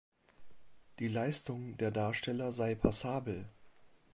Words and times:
Die 0.97 1.07
Leistung 1.09 1.77
der 1.77 1.91
Darsteller 1.91 2.51
sei 2.51 2.73
„passabel“. 2.73 3.47